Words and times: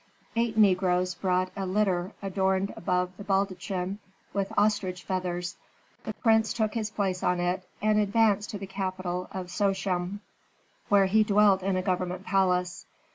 Eight 0.35 0.57
negroes 0.57 1.13
brought 1.13 1.51
a 1.55 1.67
litter 1.67 2.13
adorned 2.23 2.73
above 2.75 3.15
the 3.17 3.23
baldachin 3.23 3.99
with 4.33 4.51
ostrich 4.57 5.03
feathers; 5.03 5.57
the 6.05 6.15
prince 6.15 6.53
took 6.53 6.73
his 6.73 6.89
place 6.89 7.21
in 7.21 7.39
it, 7.39 7.69
and 7.83 7.99
advanced 7.99 8.49
to 8.49 8.57
the 8.57 8.65
capital 8.65 9.27
of 9.31 9.51
Sochem, 9.51 10.21
where 10.89 11.05
he 11.05 11.23
dwelt 11.23 11.61
in 11.61 11.75
a 11.77 11.83
government 11.83 12.23
palace. 12.25 12.87